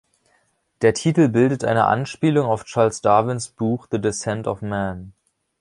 [0.81, 5.13] Der Titel bildet eine Anspielung auf Charles Darwins Buch "The Descent of Man".